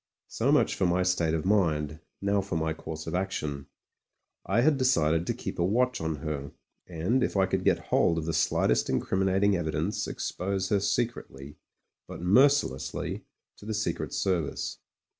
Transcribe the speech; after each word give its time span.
So 0.29 0.51
much 0.51 0.73
for 0.73 0.87
my 0.87 1.03
state 1.03 1.35
of 1.35 1.45
mind; 1.45 1.99
now, 2.23 2.41
for 2.41 2.55
my 2.55 2.73
course 2.73 3.05
of 3.05 3.13
action. 3.13 3.67
I 4.47 4.61
had 4.61 4.77
decided 4.77 5.27
to 5.27 5.33
keep 5.35 5.59
a 5.59 5.63
watch 5.63 6.01
on 6.01 6.15
her, 6.15 6.53
and, 6.87 7.23
if 7.23 7.37
I 7.37 7.45
could 7.45 7.63
get 7.63 7.77
hold 7.93 8.17
of 8.17 8.25
the 8.25 8.33
slightest 8.33 8.89
incriminating 8.89 9.55
evidence, 9.55 10.07
expose 10.07 10.69
her 10.69 10.79
secretly, 10.79 11.57
but 12.07 12.19
mercilessly, 12.19 13.25
to 13.57 13.65
the 13.67 13.75
Secret 13.75 14.11
Service. 14.11 14.79